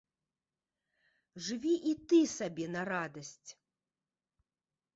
Жыві 1.49 1.75
і 1.91 1.93
ты 2.11 2.19
сабе 2.37 2.65
на 2.79 2.89
радасць! 2.91 3.49